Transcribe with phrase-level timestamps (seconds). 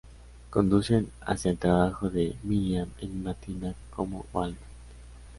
[0.49, 4.57] Conducen hacia el trabajo de Miriam en una tienda como Wal-Mart.